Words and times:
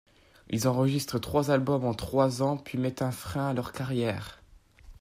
Ils 0.49 0.67
enregistrent 0.67 1.19
trois 1.21 1.51
albums 1.51 1.85
en 1.85 1.93
trois 1.93 2.41
ans 2.41 2.57
puis 2.57 2.79
mettent 2.79 3.03
un 3.03 3.11
frein 3.11 3.49
à 3.49 3.53
leur 3.53 3.71
carrière. 3.71 4.41